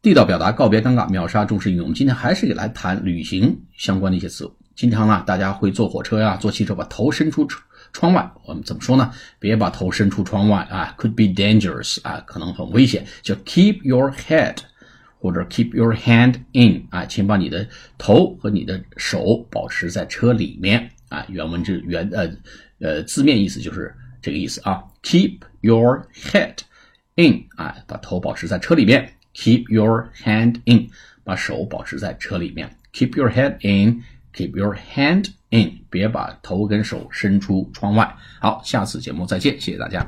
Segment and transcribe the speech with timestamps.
[0.00, 1.86] 地道表达，告别尴尬，秒杀中式应用。
[1.86, 4.48] 我们今天还是来谈旅行相关的一些词。
[4.76, 7.60] 经常呢，大家会坐火车呀、坐汽车，把头伸出窗
[7.92, 8.30] 窗外。
[8.44, 9.10] 我们怎么说呢？
[9.40, 13.04] 别把头伸出窗外啊，could be dangerous 啊，可能很危险。
[13.22, 14.56] 就 keep your head
[15.18, 17.66] 或者 keep your hand in 啊，请把你的
[17.98, 21.26] 头和你的手保持在车里面啊。
[21.28, 22.30] 原文这原呃
[22.78, 23.92] 呃字面意思就是
[24.22, 24.84] 这个意思啊。
[25.02, 26.54] keep your head
[27.16, 29.12] in 啊，把头保持在车里面。
[29.38, 30.90] Keep your hand in，
[31.22, 32.76] 把手保持在车里面。
[32.92, 38.16] Keep your head in，keep your hand in，别把头跟手伸出窗外。
[38.40, 40.04] 好，下次节目再见，谢谢大家。